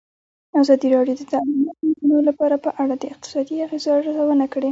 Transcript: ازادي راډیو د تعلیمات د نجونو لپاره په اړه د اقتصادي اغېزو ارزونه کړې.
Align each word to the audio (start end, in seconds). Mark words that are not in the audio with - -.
ازادي 0.61 0.87
راډیو 0.95 1.15
د 1.19 1.21
تعلیمات 1.31 1.75
د 1.79 1.85
نجونو 1.87 2.17
لپاره 2.29 2.55
په 2.65 2.69
اړه 2.81 2.95
د 2.97 3.03
اقتصادي 3.13 3.55
اغېزو 3.65 3.89
ارزونه 3.97 4.45
کړې. 4.51 4.59